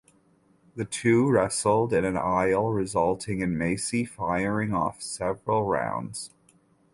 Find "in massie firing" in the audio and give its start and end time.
3.41-4.73